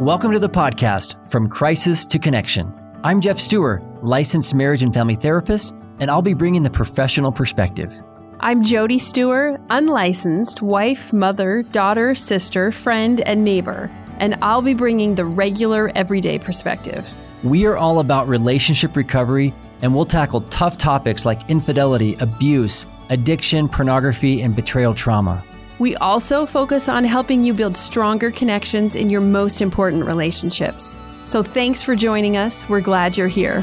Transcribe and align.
Welcome 0.00 0.32
to 0.32 0.38
the 0.38 0.50
podcast, 0.50 1.26
From 1.26 1.48
Crisis 1.48 2.04
to 2.04 2.18
Connection. 2.18 2.70
I'm 3.02 3.18
Geoff 3.18 3.40
Steurer, 3.40 3.80
licensed 4.02 4.54
marriage 4.54 4.82
and 4.82 4.92
family 4.92 5.14
therapist, 5.14 5.74
and 6.00 6.10
I'll 6.10 6.20
be 6.20 6.34
bringing 6.34 6.62
the 6.62 6.68
professional 6.68 7.32
perspective. 7.32 7.94
I'm 8.40 8.62
Jody 8.62 8.98
Steurer, 8.98 9.58
unlicensed 9.70 10.60
wife, 10.60 11.14
mother, 11.14 11.62
daughter, 11.62 12.14
sister, 12.14 12.70
friend, 12.72 13.22
and 13.22 13.42
neighbor, 13.42 13.90
and 14.18 14.36
I'll 14.42 14.60
be 14.60 14.74
bringing 14.74 15.14
the 15.14 15.24
regular, 15.24 15.90
everyday 15.94 16.38
perspective. 16.38 17.10
We 17.42 17.64
are 17.64 17.78
all 17.78 18.00
about 18.00 18.28
relationship 18.28 18.96
recovery, 18.96 19.54
and 19.80 19.94
we'll 19.94 20.04
tackle 20.04 20.42
tough 20.42 20.76
topics 20.76 21.24
like 21.24 21.48
infidelity, 21.48 22.16
abuse, 22.20 22.84
addiction, 23.08 23.66
pornography, 23.66 24.42
and 24.42 24.54
betrayal 24.54 24.92
trauma. 24.92 25.42
We 25.78 25.94
also 25.96 26.46
focus 26.46 26.88
on 26.88 27.04
helping 27.04 27.44
you 27.44 27.52
build 27.52 27.76
stronger 27.76 28.30
connections 28.30 28.96
in 28.96 29.10
your 29.10 29.20
most 29.20 29.60
important 29.60 30.06
relationships. 30.06 30.98
So 31.22 31.42
thanks 31.42 31.82
for 31.82 31.94
joining 31.94 32.38
us. 32.38 32.66
We're 32.68 32.80
glad 32.80 33.16
you're 33.16 33.28
here. 33.28 33.60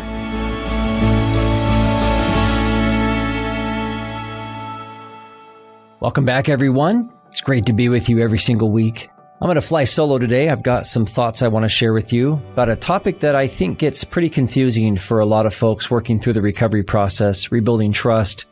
Welcome 5.99 6.25
back, 6.25 6.49
everyone. 6.49 7.11
It's 7.29 7.41
great 7.41 7.65
to 7.65 7.73
be 7.73 7.89
with 7.89 8.09
you 8.09 8.19
every 8.19 8.37
single 8.37 8.69
week. 8.69 9.09
I'm 9.41 9.47
going 9.47 9.55
to 9.55 9.61
fly 9.61 9.85
solo 9.85 10.19
today. 10.19 10.49
I've 10.49 10.61
got 10.61 10.85
some 10.85 11.05
thoughts 11.05 11.41
I 11.41 11.47
want 11.47 11.63
to 11.63 11.69
share 11.69 11.93
with 11.93 12.13
you 12.13 12.33
about 12.51 12.69
a 12.69 12.75
topic 12.75 13.21
that 13.21 13.35
I 13.35 13.47
think 13.47 13.79
gets 13.79 14.03
pretty 14.03 14.29
confusing 14.29 14.97
for 14.97 15.19
a 15.19 15.25
lot 15.25 15.45
of 15.45 15.53
folks 15.55 15.89
working 15.89 16.19
through 16.19 16.33
the 16.33 16.41
recovery 16.41 16.83
process, 16.83 17.51
rebuilding 17.51 17.91
trust, 17.91 18.45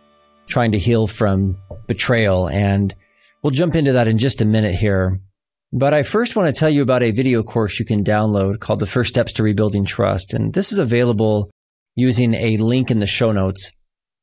trying 0.48 0.72
to 0.72 0.80
heal 0.80 1.08
from 1.08 1.58
betrayal, 1.88 2.50
and 2.50 2.96
We'll 3.44 3.52
jump 3.52 3.76
into 3.76 3.94
that 3.94 4.08
in 4.08 4.18
just 4.18 4.42
a 4.42 4.46
minute 4.46 4.76
here. 4.76 5.20
But 5.74 5.94
I 5.94 6.04
first 6.04 6.36
want 6.36 6.54
to 6.54 6.60
tell 6.60 6.70
you 6.70 6.82
about 6.82 7.02
a 7.02 7.12
video 7.12 7.42
course 7.44 7.80
you 7.80 7.86
can 7.86 8.04
download 8.04 8.60
called 8.60 8.80
The 8.80 8.86
First 8.86 9.10
Steps 9.10 9.34
to 9.34 9.44
Rebuilding 9.44 9.86
Trust. 9.86 10.34
And 10.34 10.54
this 10.54 10.72
is 10.72 10.78
available 10.78 11.50
using 11.96 12.34
a 12.34 12.58
link 12.58 12.92
in 12.92 13.00
the 13.00 13.08
show 13.08 13.32
notes. 13.32 13.72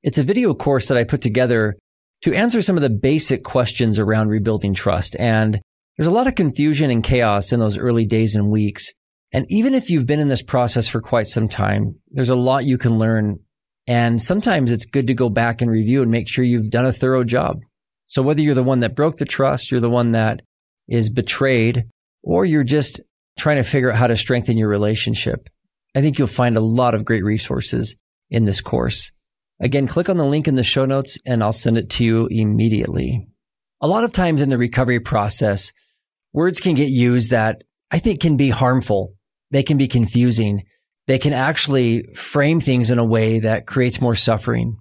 It's 0.03 0.19
a 0.19 0.23
video 0.23 0.55
course 0.55 0.89
that 0.89 0.99
I 0.99 1.05
put 1.05 1.23
together 1.23 1.77
to 2.23 2.35
answer 2.35 2.63
some 2.63 2.77
of 2.77 2.83
the 2.83 2.91
basic 2.91 3.45
questions 3.45 3.99
around 3.99 4.29
rebuilding 4.29 4.75
trust. 4.75 5.17
And 5.19 5.61
there's 5.97 6.07
a 6.07 6.13
lot 6.13 6.27
of 6.27 6.35
confusion 6.35 6.91
and 6.91 7.03
chaos 7.03 7.53
in 7.53 7.59
those 7.59 7.79
early 7.79 8.05
days 8.05 8.37
and 8.37 8.51
weeks. 8.51 8.93
And 9.33 9.47
even 9.49 9.75
if 9.75 9.91
you've 9.91 10.07
been 10.07 10.21
in 10.21 10.29
this 10.29 10.43
process 10.43 10.87
for 10.87 11.01
quite 11.01 11.27
some 11.27 11.49
time, 11.49 11.97
there's 12.11 12.29
a 12.29 12.37
lot 12.37 12.65
you 12.65 12.79
can 12.79 12.99
learn. 12.99 13.41
And 13.87 14.21
sometimes 14.21 14.71
it's 14.71 14.87
good 14.87 15.07
to 15.09 15.15
go 15.15 15.29
back 15.29 15.61
and 15.61 15.71
review 15.71 16.03
and 16.03 16.11
make 16.11 16.29
sure 16.29 16.45
you've 16.45 16.71
done 16.71 16.87
a 16.87 16.93
thorough 16.93 17.25
job. 17.25 17.61
So 18.09 18.23
whether 18.23 18.41
you're 18.41 18.55
the 18.55 18.63
one 18.63 18.81
that 18.81 18.97
broke 18.97 19.17
the 19.17 19.25
trust, 19.25 19.71
you're 19.71 19.81
the 19.81 19.91
one 19.91 20.13
that 20.13 20.43
is 20.89 21.11
betrayed, 21.11 21.85
or 22.23 22.45
you're 22.45 22.65
just 22.65 23.01
trying 23.39 23.57
to 23.57 23.63
figure 23.63 23.91
out 23.91 23.99
how 23.99 24.07
to 24.07 24.17
strengthen 24.17 24.59
your 24.59 24.69
relationship, 24.69 25.49
I 25.95 26.01
think 26.01 26.19
you'll 26.19 26.27
find 26.27 26.57
a 26.57 26.61
lot 26.61 26.95
of 26.95 27.05
great 27.05 27.23
resources 27.23 27.97
in 28.31 28.45
this 28.45 28.61
course. 28.61 29.13
Again, 29.61 29.87
click 29.87 30.09
on 30.09 30.17
the 30.17 30.25
link 30.25 30.49
in 30.49 30.55
the 30.55 30.63
show 30.63 30.87
notes 30.87 31.19
and 31.27 31.43
I'll 31.43 31.53
send 31.53 31.77
it 31.79 31.91
to 31.91 32.05
you 32.05 32.29
immediately. 32.31 33.27
A 33.81 33.89
lot 33.89 34.05
of 34.05 34.13
times 34.13 34.41
in 34.41 34.49
the 34.49 34.59
recovery 34.59 35.01
process, 35.01 35.73
words 36.33 36.61
can 36.61 36.75
get 36.75 36.89
used 36.89 37.31
that 37.31 37.63
I 37.91 37.99
think 37.99 38.21
can 38.21 38.37
be 38.37 38.51
harmful. 38.51 39.15
They 39.51 39.63
can 39.63 39.77
be 39.77 39.89
confusing. 39.89 40.65
They 41.07 41.19
can 41.19 41.33
actually 41.33 42.05
frame 42.15 42.61
things 42.61 42.91
in 42.91 42.99
a 42.99 43.05
way 43.05 43.41
that 43.41 43.67
creates 43.67 44.01
more 44.01 44.15
suffering. 44.15 44.77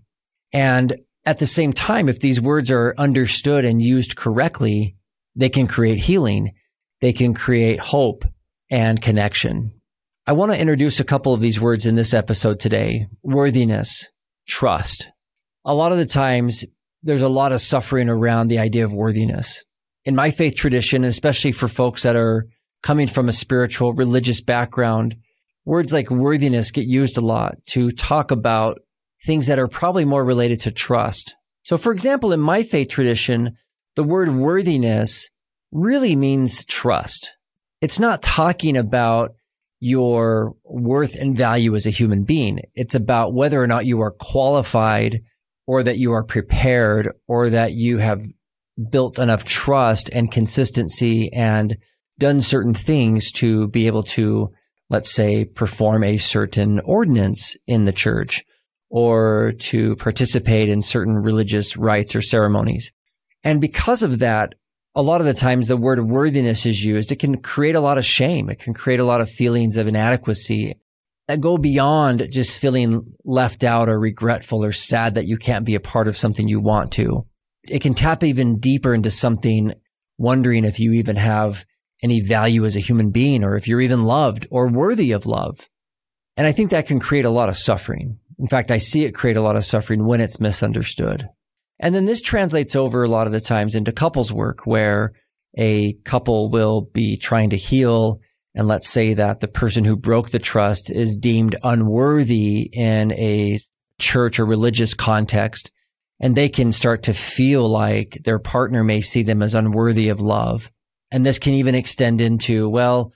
And 0.53 0.97
at 1.27 1.39
the 1.39 1.45
same 1.45 1.73
time, 1.73 2.07
if 2.07 2.21
these 2.21 2.39
words 2.39 2.71
are 2.71 2.95
understood 2.97 3.65
and 3.65 3.81
used 3.81 4.15
correctly, 4.15 4.95
they 5.35 5.49
can 5.49 5.67
create 5.67 5.99
healing. 5.99 6.53
They 7.01 7.11
can 7.11 7.33
create 7.33 7.79
hope 7.79 8.23
and 8.71 9.01
connection. 9.01 9.73
I 10.25 10.31
want 10.31 10.53
to 10.53 10.59
introduce 10.59 11.01
a 11.01 11.03
couple 11.03 11.33
of 11.33 11.41
these 11.41 11.59
words 11.59 11.85
in 11.85 11.95
this 11.95 12.13
episode 12.13 12.61
today. 12.61 13.07
Worthiness, 13.23 14.07
trust. 14.47 15.09
A 15.65 15.75
lot 15.75 15.91
of 15.91 15.97
the 15.97 16.05
times 16.05 16.63
there's 17.03 17.23
a 17.23 17.27
lot 17.27 17.51
of 17.51 17.59
suffering 17.59 18.07
around 18.07 18.47
the 18.47 18.59
idea 18.59 18.85
of 18.85 18.93
worthiness. 18.93 19.65
In 20.05 20.15
my 20.15 20.31
faith 20.31 20.55
tradition, 20.55 21.03
especially 21.03 21.51
for 21.51 21.67
folks 21.67 22.03
that 22.03 22.15
are 22.15 22.47
coming 22.83 23.07
from 23.07 23.27
a 23.27 23.33
spiritual 23.33 23.91
religious 23.91 24.39
background, 24.39 25.15
words 25.65 25.91
like 25.91 26.09
worthiness 26.09 26.71
get 26.71 26.87
used 26.87 27.17
a 27.17 27.21
lot 27.21 27.55
to 27.71 27.91
talk 27.91 28.31
about 28.31 28.79
things 29.23 29.47
that 29.47 29.59
are 29.59 29.67
probably 29.67 30.05
more 30.05 30.23
related 30.23 30.59
to 30.61 30.71
trust. 30.71 31.35
So, 31.63 31.77
for 31.77 31.91
example, 31.91 32.31
in 32.31 32.39
my 32.39 32.63
faith 32.63 32.89
tradition, 32.89 33.57
the 33.95 34.03
word 34.03 34.29
worthiness 34.29 35.29
really 35.71 36.15
means 36.15 36.63
trust. 36.65 37.33
It's 37.81 37.99
not 37.99 38.21
talking 38.21 38.77
about 38.77 39.35
your 39.79 40.55
worth 40.63 41.15
and 41.15 41.35
value 41.35 41.75
as 41.75 41.85
a 41.85 41.91
human 41.91 42.23
being. 42.23 42.61
It's 42.73 42.95
about 42.95 43.33
whether 43.33 43.61
or 43.61 43.67
not 43.67 43.85
you 43.85 44.01
are 44.01 44.11
qualified 44.11 45.21
or 45.67 45.83
that 45.83 45.97
you 45.97 46.13
are 46.13 46.23
prepared 46.23 47.11
or 47.27 47.49
that 47.49 47.73
you 47.73 47.97
have 47.97 48.25
built 48.89 49.19
enough 49.19 49.43
trust 49.43 50.09
and 50.09 50.31
consistency 50.31 51.31
and 51.33 51.77
done 52.17 52.41
certain 52.41 52.73
things 52.73 53.31
to 53.33 53.67
be 53.67 53.87
able 53.87 54.03
to, 54.03 54.51
let's 54.89 55.11
say, 55.11 55.45
perform 55.45 56.03
a 56.03 56.17
certain 56.17 56.79
ordinance 56.79 57.55
in 57.67 57.83
the 57.83 57.91
church 57.91 58.43
or 58.89 59.53
to 59.59 59.95
participate 59.97 60.69
in 60.69 60.81
certain 60.81 61.15
religious 61.15 61.77
rites 61.77 62.15
or 62.15 62.21
ceremonies. 62.21 62.91
And 63.43 63.61
because 63.61 64.03
of 64.03 64.19
that, 64.19 64.55
a 64.95 65.01
lot 65.01 65.21
of 65.21 65.27
the 65.27 65.33
times 65.33 65.67
the 65.67 65.77
word 65.77 65.99
worthiness 65.99 66.65
is 66.65 66.83
used. 66.83 67.11
It 67.11 67.19
can 67.19 67.39
create 67.41 67.75
a 67.75 67.79
lot 67.79 67.97
of 67.97 68.05
shame. 68.05 68.49
It 68.49 68.59
can 68.59 68.73
create 68.73 68.99
a 68.99 69.05
lot 69.05 69.21
of 69.21 69.29
feelings 69.29 69.77
of 69.77 69.87
inadequacy 69.87 70.75
that 71.27 71.41
go 71.41 71.57
beyond 71.57 72.27
just 72.31 72.59
feeling 72.59 73.13
left 73.23 73.63
out 73.63 73.89
or 73.89 73.99
regretful 73.99 74.63
or 74.63 74.71
sad 74.71 75.15
that 75.15 75.27
you 75.27 75.37
can't 75.37 75.65
be 75.65 75.75
a 75.75 75.79
part 75.79 76.07
of 76.07 76.17
something 76.17 76.47
you 76.47 76.59
want 76.59 76.91
to. 76.93 77.25
It 77.63 77.81
can 77.81 77.93
tap 77.93 78.23
even 78.23 78.59
deeper 78.59 78.93
into 78.93 79.11
something, 79.11 79.73
wondering 80.17 80.63
if 80.63 80.79
you 80.79 80.93
even 80.93 81.17
have 81.17 81.65
any 82.01 82.21
value 82.21 82.65
as 82.65 82.75
a 82.75 82.81
human 82.81 83.11
being 83.11 83.43
or 83.43 83.55
if 83.55 83.67
you're 83.67 83.81
even 83.81 84.03
loved 84.03 84.47
or 84.49 84.67
worthy 84.67 85.11
of 85.11 85.25
love. 85.25 85.67
And 86.37 86.47
I 86.47 86.51
think 86.51 86.71
that 86.71 86.87
can 86.87 86.99
create 86.99 87.25
a 87.25 87.29
lot 87.29 87.49
of 87.49 87.57
suffering. 87.57 88.19
In 88.39 88.47
fact, 88.47 88.71
I 88.71 88.77
see 88.77 89.03
it 89.03 89.15
create 89.15 89.37
a 89.37 89.41
lot 89.41 89.55
of 89.55 89.65
suffering 89.65 90.05
when 90.05 90.21
it's 90.21 90.39
misunderstood. 90.39 91.27
And 91.79 91.93
then 91.93 92.05
this 92.05 92.21
translates 92.21 92.75
over 92.75 93.03
a 93.03 93.09
lot 93.09 93.27
of 93.27 93.33
the 93.33 93.41
times 93.41 93.75
into 93.75 93.91
couples 93.91 94.33
work 94.33 94.65
where 94.65 95.13
a 95.57 95.93
couple 96.03 96.49
will 96.49 96.81
be 96.93 97.17
trying 97.17 97.51
to 97.51 97.57
heal. 97.57 98.19
And 98.55 98.67
let's 98.67 98.89
say 98.89 99.13
that 99.13 99.39
the 99.39 99.47
person 99.47 99.85
who 99.85 99.95
broke 99.95 100.29
the 100.29 100.39
trust 100.39 100.89
is 100.89 101.15
deemed 101.15 101.55
unworthy 101.63 102.69
in 102.73 103.11
a 103.13 103.59
church 103.99 104.39
or 104.39 104.45
religious 104.45 104.93
context. 104.93 105.71
And 106.19 106.35
they 106.35 106.49
can 106.49 106.71
start 106.71 107.03
to 107.03 107.13
feel 107.13 107.67
like 107.69 108.21
their 108.23 108.39
partner 108.39 108.83
may 108.83 109.01
see 109.01 109.21
them 109.21 109.43
as 109.43 109.53
unworthy 109.53 110.09
of 110.09 110.19
love. 110.19 110.71
And 111.11 111.25
this 111.25 111.39
can 111.39 111.53
even 111.53 111.75
extend 111.75 112.21
into, 112.21 112.67
well, 112.67 113.13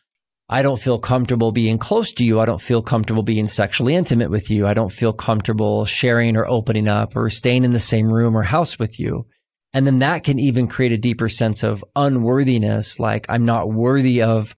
I 0.53 0.63
don't 0.63 0.81
feel 0.81 0.97
comfortable 0.97 1.53
being 1.53 1.77
close 1.77 2.11
to 2.11 2.25
you. 2.25 2.41
I 2.41 2.45
don't 2.45 2.61
feel 2.61 2.81
comfortable 2.81 3.23
being 3.23 3.47
sexually 3.47 3.95
intimate 3.95 4.29
with 4.29 4.49
you. 4.49 4.67
I 4.67 4.73
don't 4.73 4.91
feel 4.91 5.13
comfortable 5.13 5.85
sharing 5.85 6.35
or 6.35 6.45
opening 6.45 6.89
up 6.89 7.15
or 7.15 7.29
staying 7.29 7.63
in 7.63 7.71
the 7.71 7.79
same 7.79 8.11
room 8.11 8.35
or 8.35 8.43
house 8.43 8.77
with 8.77 8.99
you. 8.99 9.27
And 9.73 9.87
then 9.87 9.99
that 9.99 10.25
can 10.25 10.39
even 10.39 10.67
create 10.67 10.91
a 10.91 10.97
deeper 10.97 11.29
sense 11.29 11.63
of 11.63 11.85
unworthiness. 11.95 12.99
Like 12.99 13.25
I'm 13.29 13.45
not 13.45 13.71
worthy 13.71 14.21
of 14.21 14.53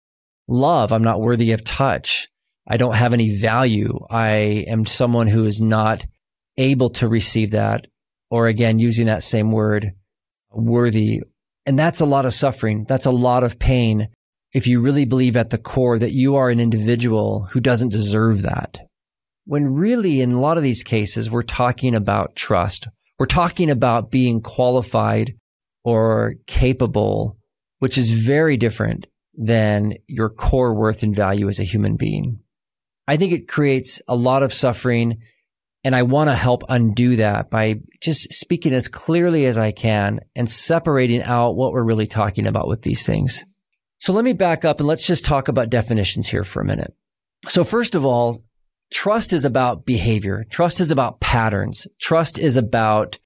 love. 0.48 0.92
I'm 0.92 1.04
not 1.04 1.22
worthy 1.22 1.52
of 1.52 1.64
touch. 1.64 2.28
I 2.68 2.78
don't 2.78 2.96
have 2.96 3.14
any 3.14 3.30
value. 3.30 4.00
I 4.10 4.66
am 4.68 4.88
someone 4.88 5.28
who 5.28 5.46
is 5.46 5.62
not 5.62 6.08
able 6.58 6.90
to 6.92 7.08
receive 7.08 7.52
that. 7.52 7.86
Or 8.32 8.48
again, 8.48 8.80
using 8.80 9.06
that 9.06 9.24
same 9.24 9.52
word, 9.52 9.92
worthy. 10.52 11.22
And 11.68 11.78
that's 11.78 12.00
a 12.00 12.06
lot 12.06 12.26
of 12.26 12.34
suffering. 12.34 12.86
That's 12.88 13.06
a 13.06 13.12
lot 13.12 13.44
of 13.44 13.60
pain 13.60 14.08
if 14.54 14.68
you 14.68 14.80
really 14.80 15.06
believe 15.06 15.36
at 15.36 15.50
the 15.50 15.58
core 15.58 15.98
that 15.98 16.12
you 16.12 16.36
are 16.36 16.50
an 16.50 16.60
individual 16.60 17.48
who 17.52 17.60
doesn't 17.60 17.92
deserve 17.92 18.44
that. 18.44 18.80
When 19.46 19.74
really, 19.74 20.22
in 20.22 20.32
a 20.32 20.40
lot 20.40 20.58
of 20.58 20.64
these 20.64 20.84
cases, 20.84 21.30
we're 21.30 21.42
talking 21.42 21.96
about 21.96 22.36
trust. 22.36 22.88
We're 23.20 23.26
talking 23.26 23.70
about 23.70 24.12
being 24.12 24.42
qualified 24.42 25.36
or 25.84 26.36
capable, 26.48 27.38
which 27.80 27.98
is 27.98 28.10
very 28.10 28.56
different 28.58 29.08
than 29.36 29.96
your 30.08 30.30
core 30.30 30.74
worth 30.74 31.04
and 31.04 31.16
value 31.16 31.50
as 31.50 31.60
a 31.60 31.66
human 31.66 31.98
being. 31.98 32.40
I 33.08 33.18
think 33.18 33.34
it 33.34 33.48
creates 33.48 34.02
a 34.08 34.16
lot 34.16 34.44
of 34.44 34.54
suffering. 34.54 35.18
And 35.86 35.94
I 35.94 36.04
want 36.04 36.30
to 36.30 36.36
help 36.36 36.64
undo 36.70 37.18
that 37.18 37.50
by 37.50 37.82
just 38.02 38.34
speaking 38.34 38.74
as 38.74 38.88
clearly 38.88 39.46
as 39.46 39.58
I 39.58 39.74
can 39.74 40.22
and 40.34 40.50
separating 40.50 41.22
out 41.22 41.58
what 41.58 41.74
we're 41.74 41.84
really 41.84 42.08
talking 42.08 42.48
about 42.48 42.70
with 42.70 42.84
these 42.84 43.06
things. 43.06 43.44
So 44.04 44.12
let 44.12 44.26
me 44.26 44.34
back 44.34 44.66
up 44.66 44.82
and 44.82 44.88
let's 44.90 45.08
just 45.08 45.24
talk 45.24 45.48
about 45.48 45.70
definitions 45.70 46.28
here 46.28 46.44
for 46.44 46.62
a 46.62 46.66
minute. 46.66 46.94
So 47.48 47.64
first 47.64 47.96
of 47.96 48.06
all, 48.06 48.44
trust 48.92 49.32
is 49.32 49.46
about 49.46 49.86
behavior. 49.86 50.44
Trust 50.50 50.82
is 50.82 50.92
about 50.92 51.22
patterns. 51.22 51.88
Trust 52.02 52.38
is 52.38 52.58
about 52.58 53.18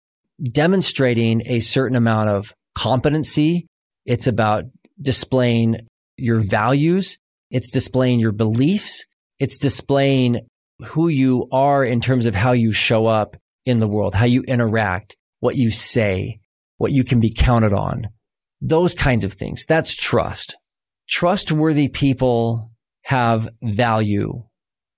demonstrating 0.51 1.41
a 1.47 1.61
certain 1.61 1.97
amount 1.97 2.29
of 2.29 2.53
competency. 2.75 3.65
It's 4.05 4.27
about 4.27 4.65
displaying 5.01 5.77
your 6.15 6.37
values. 6.37 7.17
It's 7.49 7.71
displaying 7.71 8.19
your 8.19 8.31
beliefs. 8.31 9.03
It's 9.39 9.57
displaying 9.57 10.41
who 10.85 11.07
you 11.07 11.47
are 11.51 11.83
in 11.83 12.01
terms 12.01 12.27
of 12.27 12.35
how 12.35 12.51
you 12.51 12.71
show 12.71 13.07
up 13.07 13.35
in 13.65 13.79
the 13.79 13.87
world, 13.87 14.13
how 14.13 14.25
you 14.25 14.43
interact, 14.43 15.15
what 15.39 15.55
you 15.55 15.71
say, 15.71 16.39
what 16.77 16.91
you 16.91 17.03
can 17.03 17.19
be 17.19 17.33
counted 17.33 17.73
on. 17.73 18.09
Those 18.61 18.93
kinds 18.93 19.23
of 19.23 19.33
things. 19.33 19.65
That's 19.65 19.95
trust. 19.95 20.55
Trustworthy 21.09 21.87
people 21.87 22.71
have 23.03 23.49
value. 23.63 24.43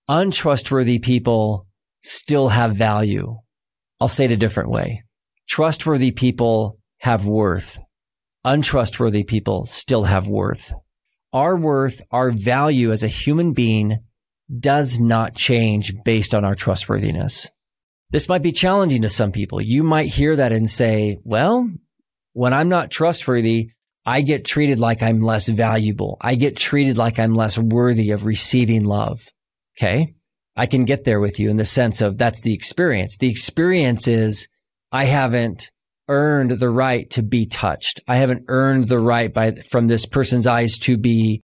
Untrustworthy 0.08 0.98
people 0.98 1.68
still 2.02 2.50
have 2.50 2.76
value. 2.76 3.38
I'll 4.00 4.08
say 4.08 4.26
it 4.26 4.32
a 4.32 4.38
different 4.38 4.72
way. 4.72 5.04
Trustworthy 5.48 6.12
people 6.12 6.80
have 7.00 7.28
worth. 7.28 7.78
Untrustworthy 8.44 9.24
people 9.24 9.66
still 9.68 10.06
have 10.06 10.28
worth. 10.28 10.74
Our 11.32 11.56
worth, 11.56 12.02
our 12.12 12.32
value 12.32 12.92
as 12.92 13.04
a 13.04 13.08
human 13.08 13.54
being 13.54 14.00
does 14.60 15.00
not 15.00 15.36
change 15.36 15.94
based 16.04 16.34
on 16.34 16.44
our 16.44 16.56
trustworthiness. 16.56 17.52
This 18.10 18.28
might 18.28 18.42
be 18.42 18.52
challenging 18.52 19.04
to 19.04 19.10
some 19.10 19.32
people. 19.32 19.62
You 19.62 19.84
might 19.84 20.08
hear 20.08 20.36
that 20.36 20.52
and 20.52 20.68
say, 20.68 21.20
well, 21.24 21.70
when 22.34 22.54
I'm 22.54 22.70
not 22.70 22.90
trustworthy, 22.90 23.70
I 24.06 24.22
get 24.22 24.46
treated 24.46 24.80
like 24.80 25.02
I'm 25.02 25.22
less 25.22 25.48
valuable. 25.48 26.18
I 26.22 26.36
get 26.36 26.58
treated 26.58 26.98
like 26.98 27.20
I'm 27.20 27.34
less 27.34 27.58
worthy 27.58 28.12
of 28.12 28.26
receiving 28.26 28.84
love. 28.84 29.28
Okay. 29.78 30.16
I 30.56 30.66
can 30.66 30.86
get 30.86 31.06
there 31.06 31.20
with 31.20 31.40
you 31.40 31.50
in 31.50 31.56
the 31.56 31.66
sense 31.66 32.02
of 32.02 32.18
that's 32.18 32.42
the 32.42 32.54
experience. 32.54 33.18
The 33.18 33.30
experience 33.30 34.08
is 34.08 34.48
I 34.92 35.06
haven't 35.06 35.70
earned 36.10 36.52
the 36.52 36.70
right 36.70 37.10
to 37.12 37.24
be 37.24 37.46
touched. 37.46 38.02
I 38.08 38.18
haven't 38.18 38.46
earned 38.48 38.90
the 38.90 39.00
right 39.00 39.34
by 39.34 39.52
from 39.70 39.88
this 39.88 40.06
person's 40.06 40.48
eyes 40.48 40.78
to 40.80 40.98
be 40.98 41.44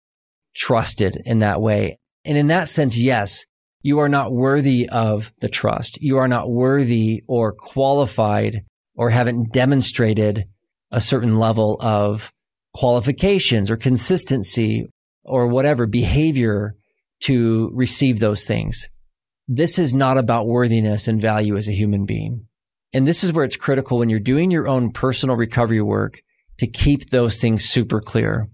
trusted 0.57 1.21
in 1.27 1.41
that 1.41 1.61
way. 1.61 1.99
And 2.25 2.39
in 2.39 2.47
that 2.49 2.69
sense, 2.69 2.97
yes, 2.97 3.45
you 3.83 3.99
are 3.99 4.09
not 4.09 4.33
worthy 4.33 4.89
of 4.89 5.33
the 5.41 5.49
trust. 5.49 5.99
You 6.01 6.17
are 6.17 6.29
not 6.29 6.51
worthy 6.51 7.23
or 7.29 7.53
qualified 7.53 8.63
or 8.97 9.11
haven't 9.11 9.53
demonstrated 9.53 10.45
a 10.91 11.01
certain 11.01 11.37
level 11.37 11.77
of 11.81 12.33
qualifications 12.75 13.71
or 13.71 13.77
consistency 13.77 14.87
or 15.25 15.47
whatever 15.47 15.87
behavior 15.87 16.75
to 17.21 17.71
receive 17.73 18.19
those 18.19 18.45
things. 18.45 18.89
This 19.47 19.79
is 19.79 19.95
not 19.95 20.19
about 20.19 20.47
worthiness 20.47 21.09
and 21.09 21.21
value 21.21 21.57
as 21.57 21.69
a 21.69 21.73
human 21.73 22.05
being. 22.05 22.47
And 22.93 23.07
this 23.07 23.25
is 23.25 23.33
where 23.33 23.45
it's 23.45 23.57
critical 23.57 23.99
when 23.99 24.09
you're 24.09 24.21
doing 24.21 24.51
your 24.51 24.69
own 24.69 24.93
personal 24.93 25.37
recovery 25.37 25.81
work 25.81 26.21
to 26.59 26.67
keep 26.67 27.11
those 27.11 27.41
things 27.41 27.65
super 27.65 28.01
clear. 28.01 28.49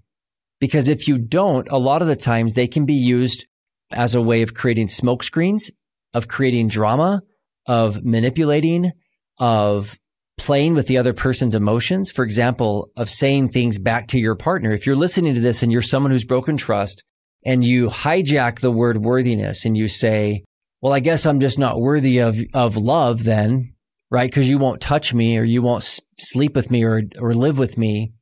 Because 0.61 0.89
if 0.89 1.07
you 1.07 1.19
don't, 1.19 1.69
a 1.71 1.79
lot 1.79 2.03
of 2.03 2.09
the 2.09 2.17
times 2.17 2.55
they 2.55 2.67
can 2.67 2.87
be 2.87 2.95
used 2.95 3.47
as 3.93 4.15
a 4.15 4.23
way 4.23 4.43
of 4.43 4.55
creating 4.55 4.89
smoke 4.89 5.23
screens, 5.23 5.71
of 6.15 6.29
creating 6.29 6.69
drama, 6.69 7.23
of 7.67 8.05
manipulating, 8.05 8.93
of 9.39 9.99
playing 10.41 10.75
with 10.75 10.87
the 10.87 10.99
other 10.99 11.13
person's 11.13 11.55
emotions. 11.55 12.11
For 12.11 12.25
example, 12.25 12.91
of 12.97 13.09
saying 13.09 13.51
things 13.51 13.79
back 13.79 14.09
to 14.09 14.19
your 14.19 14.35
partner. 14.35 14.73
If 14.73 14.87
you're 14.87 14.97
listening 14.97 15.35
to 15.35 15.41
this 15.41 15.63
and 15.63 15.71
you're 15.71 15.83
someone 15.83 16.11
who's 16.11 16.25
broken 16.25 16.57
trust 16.57 17.05
and 17.45 17.65
you 17.65 17.89
hijack 17.89 18.61
the 18.61 18.73
word 18.73 18.99
worthiness 18.99 19.65
and 19.65 19.77
you 19.77 19.87
say, 19.87 20.45
well, 20.81 20.93
I 20.93 21.01
guess 21.01 21.27
I'm 21.27 21.41
just 21.41 21.59
not 21.59 21.81
worthy 21.81 22.19
of, 22.19 22.39
of 22.55 22.77
love 22.77 23.25
then, 23.25 23.75
right? 24.11 24.33
Cause 24.33 24.49
you 24.49 24.59
won't 24.59 24.81
touch 24.81 25.15
me 25.15 25.39
or 25.39 25.45
you 25.45 25.63
won't 25.63 26.01
sleep 26.19 26.57
with 26.57 26.71
me 26.71 26.85
or, 26.85 27.03
or 27.19 27.35
live 27.35 27.59
with 27.59 27.79
me. 27.79 28.13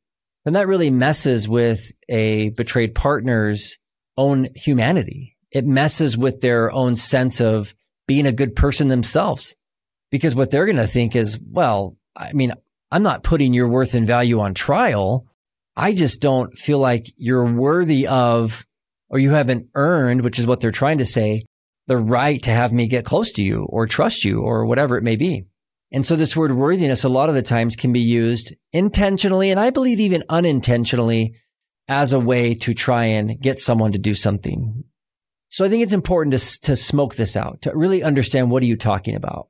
Then 0.44 0.54
that 0.54 0.68
really 0.68 0.90
messes 0.90 1.48
with 1.48 1.90
a 2.08 2.50
betrayed 2.50 2.94
partner's 2.94 3.78
own 4.16 4.48
humanity 4.54 5.36
it 5.50 5.66
messes 5.66 6.16
with 6.16 6.40
their 6.40 6.70
own 6.72 6.96
sense 6.96 7.40
of 7.40 7.74
being 8.06 8.26
a 8.26 8.32
good 8.32 8.54
person 8.54 8.88
themselves. 8.88 9.56
Because 10.10 10.34
what 10.34 10.50
they're 10.50 10.66
going 10.66 10.76
to 10.76 10.86
think 10.86 11.14
is, 11.14 11.38
well, 11.50 11.96
I 12.18 12.32
mean, 12.32 12.52
I'm 12.90 13.02
not 13.02 13.22
putting 13.22 13.54
your 13.54 13.68
worth 13.68 13.94
and 13.94 14.06
value 14.06 14.40
on 14.40 14.54
trial. 14.54 15.26
I 15.76 15.94
just 15.94 16.20
don't 16.20 16.58
feel 16.58 16.80
like 16.80 17.12
you're 17.16 17.52
worthy 17.52 18.06
of, 18.06 18.66
or 19.08 19.18
you 19.18 19.30
haven't 19.30 19.68
earned, 19.74 20.22
which 20.22 20.38
is 20.38 20.46
what 20.46 20.60
they're 20.60 20.70
trying 20.72 20.98
to 20.98 21.04
say, 21.04 21.44
the 21.86 21.96
right 21.96 22.42
to 22.42 22.50
have 22.50 22.72
me 22.72 22.88
get 22.88 23.04
close 23.04 23.32
to 23.34 23.42
you 23.42 23.64
or 23.70 23.86
trust 23.86 24.24
you 24.24 24.40
or 24.40 24.66
whatever 24.66 24.98
it 24.98 25.04
may 25.04 25.16
be. 25.16 25.44
And 25.90 26.04
so 26.04 26.16
this 26.16 26.36
word 26.36 26.52
worthiness 26.52 27.04
a 27.04 27.08
lot 27.08 27.28
of 27.28 27.34
the 27.34 27.42
times 27.42 27.76
can 27.76 27.92
be 27.92 28.00
used 28.00 28.54
intentionally 28.72 29.50
and 29.50 29.58
I 29.58 29.70
believe 29.70 30.00
even 30.00 30.24
unintentionally 30.28 31.34
as 31.88 32.12
a 32.12 32.20
way 32.20 32.54
to 32.54 32.74
try 32.74 33.04
and 33.04 33.40
get 33.40 33.58
someone 33.58 33.92
to 33.92 33.98
do 33.98 34.14
something. 34.14 34.84
So 35.48 35.64
I 35.64 35.70
think 35.70 35.82
it's 35.82 35.94
important 35.94 36.38
to, 36.38 36.60
to 36.62 36.76
smoke 36.76 37.14
this 37.14 37.36
out, 37.36 37.62
to 37.62 37.74
really 37.74 38.02
understand 38.02 38.50
what 38.50 38.62
are 38.62 38.66
you 38.66 38.76
talking 38.76 39.14
about. 39.14 39.48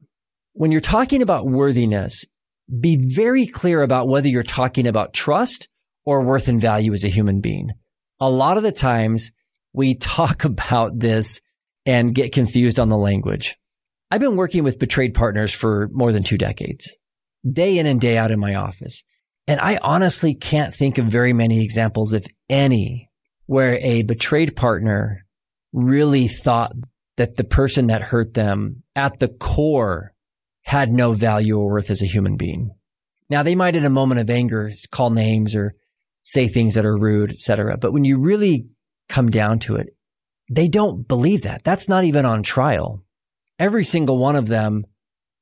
When 0.53 0.71
you're 0.71 0.81
talking 0.81 1.23
about 1.23 1.49
worthiness, 1.49 2.25
be 2.69 2.97
very 3.15 3.47
clear 3.47 3.83
about 3.83 4.09
whether 4.09 4.29
you're 4.29 4.43
talking 4.43 4.87
about 4.87 5.15
trust 5.15 5.69
or 6.05 6.23
worth 6.23 6.49
and 6.49 6.61
value 6.61 6.93
as 6.93 7.05
a 7.05 7.09
human 7.09 7.41
being. 7.41 7.71
A 8.21 8.31
lot 8.31 8.57
of 8.57 8.63
the 8.63 8.73
times 8.73 9.33
we 9.73 9.95
talk 9.97 10.45
about 10.45 10.99
this 10.99 11.41
and 11.87 12.15
get 12.15 12.33
confused 12.33 12.79
on 12.79 12.89
the 12.89 12.97
language. 12.97 13.57
I've 14.11 14.21
been 14.21 14.37
working 14.37 14.65
with 14.65 14.79
betrayed 14.79 15.15
partners 15.15 15.53
for 15.53 15.89
more 15.93 16.13
than 16.13 16.23
two 16.23 16.39
decades, 16.39 16.97
day 17.51 17.79
in 17.79 17.87
and 17.87 18.01
day 18.01 18.17
out 18.17 18.31
in 18.31 18.41
my 18.41 18.55
office. 18.55 19.05
And 19.47 19.61
I 19.61 19.79
honestly 19.83 20.35
can't 20.35 20.75
think 20.75 20.99
of 20.99 21.07
very 21.07 21.33
many 21.33 21.63
examples, 21.63 22.13
if 22.13 22.27
any, 22.49 23.11
where 23.47 23.79
a 23.79 24.03
betrayed 24.03 24.57
partner 24.57 25.25
really 25.73 26.29
thought 26.29 26.73
that 27.17 27.37
the 27.37 27.45
person 27.45 27.89
that 27.89 28.03
hurt 28.03 28.35
them 28.35 28.83
at 28.95 29.19
the 29.19 29.29
core 29.29 30.13
had 30.69 30.93
no 30.93 31.13
value 31.13 31.59
or 31.59 31.71
worth 31.71 31.91
as 31.91 32.03
a 32.03 32.07
human 32.07 32.37
being. 32.37 32.71
Now 33.31 33.43
they 33.43 33.55
might 33.55 33.75
in 33.75 33.87
a 33.87 33.91
moment 33.91 34.21
of 34.21 34.29
anger 34.29 34.71
call 34.91 35.09
names 35.09 35.57
or 35.57 35.75
say 36.21 36.47
things 36.47 36.75
that 36.75 36.85
are 36.85 36.95
rude, 36.95 37.31
etc. 37.31 37.79
But 37.79 37.95
when 37.95 38.05
you 38.05 38.19
really 38.19 38.67
come 39.09 39.31
down 39.31 39.61
to 39.61 39.77
it, 39.77 39.97
they 40.51 40.69
don't 40.69 41.09
believe 41.09 41.41
that. 41.43 41.65
That's 41.65 41.89
not 41.89 42.05
even 42.05 42.27
on 42.27 42.43
trial. 42.43 43.03
Every 43.59 43.83
single 43.83 44.19
one 44.19 44.37
of 44.37 44.49
them 44.49 44.85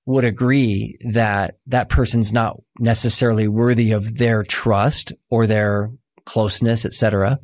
would 0.04 0.24
agree 0.24 0.96
that 1.12 1.56
that 1.66 1.88
person's 1.88 2.32
not 2.32 2.60
necessarily 2.78 3.48
worthy 3.48 3.90
of 3.90 4.18
their 4.18 4.44
trust 4.44 5.12
or 5.28 5.48
their 5.48 5.90
closeness, 6.24 6.84
etc. 6.84 7.40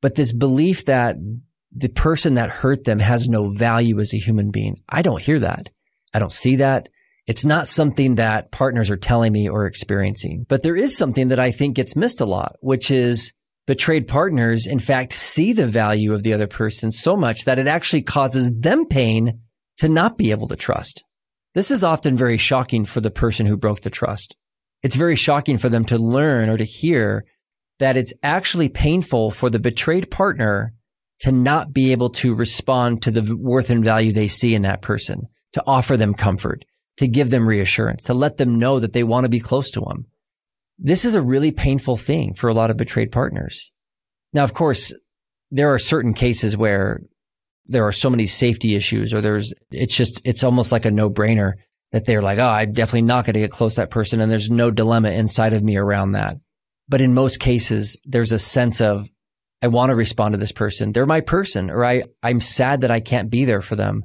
But 0.00 0.14
this 0.14 0.32
belief 0.32 0.84
that 0.84 1.16
the 1.74 1.88
person 1.88 2.34
that 2.34 2.50
hurt 2.50 2.84
them 2.84 3.00
has 3.00 3.28
no 3.28 3.48
value 3.48 3.98
as 3.98 4.14
a 4.14 4.18
human 4.18 4.52
being. 4.52 4.76
I 4.88 5.02
don't 5.02 5.20
hear 5.20 5.40
that. 5.40 5.70
I 6.14 6.20
don't 6.20 6.30
see 6.30 6.54
that. 6.56 6.88
It's 7.26 7.44
not 7.44 7.68
something 7.68 8.16
that 8.16 8.50
partners 8.50 8.90
are 8.90 8.96
telling 8.96 9.32
me 9.32 9.48
or 9.48 9.66
experiencing. 9.66 10.46
But 10.48 10.62
there 10.62 10.76
is 10.76 10.96
something 10.96 11.28
that 11.28 11.38
I 11.38 11.50
think 11.50 11.76
gets 11.76 11.96
missed 11.96 12.20
a 12.20 12.26
lot, 12.26 12.56
which 12.60 12.90
is 12.90 13.32
betrayed 13.66 14.08
partners, 14.08 14.66
in 14.66 14.80
fact, 14.80 15.12
see 15.12 15.52
the 15.52 15.66
value 15.66 16.12
of 16.12 16.22
the 16.22 16.32
other 16.32 16.48
person 16.48 16.90
so 16.90 17.16
much 17.16 17.44
that 17.44 17.58
it 17.58 17.66
actually 17.66 18.02
causes 18.02 18.52
them 18.52 18.86
pain 18.86 19.40
to 19.78 19.88
not 19.88 20.18
be 20.18 20.30
able 20.30 20.48
to 20.48 20.56
trust. 20.56 21.04
This 21.54 21.70
is 21.70 21.84
often 21.84 22.16
very 22.16 22.36
shocking 22.36 22.84
for 22.84 23.00
the 23.00 23.10
person 23.10 23.46
who 23.46 23.56
broke 23.56 23.82
the 23.82 23.90
trust. 23.90 24.36
It's 24.82 24.96
very 24.96 25.16
shocking 25.16 25.58
for 25.58 25.68
them 25.68 25.84
to 25.86 25.98
learn 25.98 26.48
or 26.48 26.56
to 26.56 26.64
hear 26.64 27.24
that 27.80 27.96
it's 27.96 28.12
actually 28.22 28.68
painful 28.68 29.30
for 29.30 29.50
the 29.50 29.58
betrayed 29.58 30.10
partner 30.10 30.74
to 31.20 31.32
not 31.32 31.72
be 31.72 31.92
able 31.92 32.10
to 32.10 32.34
respond 32.34 33.02
to 33.02 33.10
the 33.10 33.36
worth 33.36 33.70
and 33.70 33.84
value 33.84 34.12
they 34.12 34.28
see 34.28 34.54
in 34.54 34.62
that 34.62 34.82
person, 34.82 35.28
to 35.52 35.62
offer 35.66 35.96
them 35.96 36.14
comfort, 36.14 36.64
to 37.00 37.08
give 37.08 37.30
them 37.30 37.48
reassurance, 37.48 38.04
to 38.04 38.12
let 38.12 38.36
them 38.36 38.58
know 38.58 38.78
that 38.78 38.92
they 38.92 39.02
want 39.02 39.24
to 39.24 39.30
be 39.30 39.40
close 39.40 39.70
to 39.70 39.80
them. 39.80 40.04
This 40.78 41.06
is 41.06 41.14
a 41.14 41.22
really 41.22 41.50
painful 41.50 41.96
thing 41.96 42.34
for 42.34 42.48
a 42.50 42.52
lot 42.52 42.70
of 42.70 42.76
betrayed 42.76 43.10
partners. 43.10 43.72
Now, 44.34 44.44
of 44.44 44.52
course, 44.52 44.92
there 45.50 45.72
are 45.72 45.78
certain 45.78 46.12
cases 46.12 46.58
where 46.58 47.00
there 47.64 47.86
are 47.86 47.92
so 47.92 48.10
many 48.10 48.26
safety 48.26 48.74
issues 48.74 49.14
or 49.14 49.22
there's, 49.22 49.54
it's 49.70 49.96
just, 49.96 50.20
it's 50.26 50.44
almost 50.44 50.72
like 50.72 50.84
a 50.84 50.90
no 50.90 51.08
brainer 51.08 51.54
that 51.92 52.04
they're 52.04 52.20
like, 52.20 52.38
oh, 52.38 52.44
I'm 52.44 52.74
definitely 52.74 53.06
not 53.06 53.24
going 53.24 53.32
to 53.32 53.40
get 53.40 53.50
close 53.50 53.76
to 53.76 53.80
that 53.80 53.90
person. 53.90 54.20
And 54.20 54.30
there's 54.30 54.50
no 54.50 54.70
dilemma 54.70 55.08
inside 55.08 55.54
of 55.54 55.62
me 55.62 55.78
around 55.78 56.12
that. 56.12 56.36
But 56.86 57.00
in 57.00 57.14
most 57.14 57.40
cases, 57.40 57.96
there's 58.04 58.32
a 58.32 58.38
sense 58.38 58.82
of, 58.82 59.08
I 59.62 59.68
want 59.68 59.88
to 59.88 59.96
respond 59.96 60.34
to 60.34 60.38
this 60.38 60.52
person. 60.52 60.92
They're 60.92 61.06
my 61.06 61.22
person, 61.22 61.70
or 61.70 61.82
I, 61.82 62.02
I'm 62.22 62.40
sad 62.40 62.82
that 62.82 62.90
I 62.90 63.00
can't 63.00 63.30
be 63.30 63.46
there 63.46 63.62
for 63.62 63.74
them. 63.74 64.02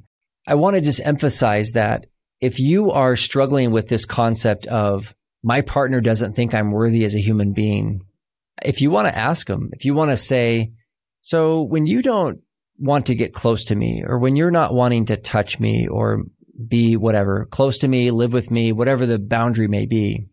I 0.48 0.56
want 0.56 0.78
to 0.78 0.82
just 0.82 1.06
emphasize 1.06 1.72
that 1.74 2.06
if 2.42 2.60
you 2.60 2.92
are 2.92 3.16
struggling 3.16 3.72
with 3.72 3.88
this 3.88 4.06
concept 4.06 4.68
of 4.68 5.16
my 5.44 5.62
partner 5.62 6.02
doesn't 6.02 6.34
think 6.34 6.54
I'm 6.54 6.72
worthy 6.72 7.04
as 7.04 7.16
a 7.16 7.22
human 7.22 7.54
being, 7.54 8.02
if 8.64 8.82
you 8.82 8.90
want 8.90 9.08
to 9.08 9.18
ask 9.18 9.48
them, 9.48 9.70
if 9.74 9.86
you 9.86 9.94
want 9.94 10.12
to 10.12 10.18
say, 10.18 10.72
so 11.22 11.62
when 11.62 11.86
you 11.86 12.02
don't 12.02 12.42
want 12.78 13.08
to 13.08 13.16
get 13.16 13.34
close 13.34 13.66
to 13.66 13.76
me, 13.76 14.04
or 14.06 14.20
when 14.20 14.36
you're 14.36 14.52
not 14.52 14.74
wanting 14.74 15.06
to 15.06 15.18
touch 15.18 15.60
me 15.60 15.88
or 15.88 16.24
be 16.68 16.96
whatever, 16.96 17.46
close 17.46 17.80
to 17.80 17.88
me, 17.88 18.12
live 18.12 18.34
with 18.34 18.52
me, 18.52 18.72
whatever 18.72 19.06
the 19.06 19.20
boundary 19.20 19.68
may 19.68 19.86
be, 19.86 20.28